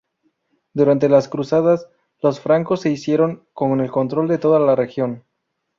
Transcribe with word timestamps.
Durante 0.73 1.09
las 1.09 1.27
cruzadas, 1.27 1.87
los 2.23 2.39
francos 2.39 2.81
se 2.81 2.89
hicieron 2.89 3.45
con 3.53 3.79
el 3.81 3.91
control 3.91 4.27
de 4.29 4.39
toda 4.39 4.59
la 4.59 4.75
región. 4.75 5.25